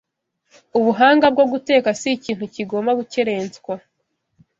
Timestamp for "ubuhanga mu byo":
0.77-1.45